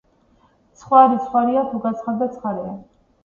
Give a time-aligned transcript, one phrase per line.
[0.83, 2.73] ხვარი ცხვარია თუ გაცხარდა ცხარეა.